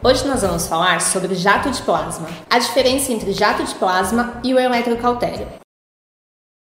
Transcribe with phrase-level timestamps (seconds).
[0.00, 4.54] Hoje nós vamos falar sobre jato de plasma, a diferença entre jato de plasma e
[4.54, 5.48] o eletrocautério.